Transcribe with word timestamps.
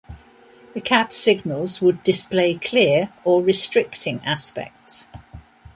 The 0.73 0.81
cab 0.81 1.13
signals 1.13 1.79
would 1.79 2.01
display 2.01 2.55
"Clear" 2.57 3.13
or 3.23 3.43
"Restricting" 3.43 4.19
aspects. 4.25 5.05